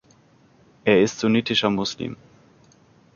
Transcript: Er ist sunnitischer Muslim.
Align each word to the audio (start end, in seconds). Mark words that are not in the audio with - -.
Er 0.83 0.99
ist 1.03 1.19
sunnitischer 1.19 1.69
Muslim. 1.69 2.17